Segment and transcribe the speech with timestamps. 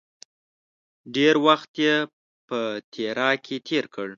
[1.15, 1.95] ډېر وخت یې
[2.47, 2.59] په
[2.93, 4.07] تیراه کې تېر کړ.